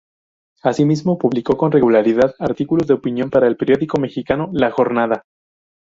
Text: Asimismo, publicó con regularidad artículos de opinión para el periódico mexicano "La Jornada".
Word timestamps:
Asimismo, 0.63 1.19
publicó 1.19 1.57
con 1.57 1.71
regularidad 1.71 2.33
artículos 2.39 2.87
de 2.87 2.95
opinión 2.95 3.29
para 3.29 3.47
el 3.47 3.55
periódico 3.55 3.99
mexicano 3.99 4.49
"La 4.51 4.71
Jornada". 4.71 5.25